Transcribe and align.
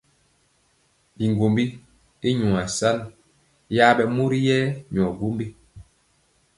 Biŋgombi 1.17 1.63
i 2.27 2.29
vaŋ 2.53 2.67
san, 2.77 2.97
yaɓɛ 3.75 4.03
mori 4.15 4.39
yɛ 4.47 4.57
nyɔ 4.93 5.05
gwombi. 5.17 5.45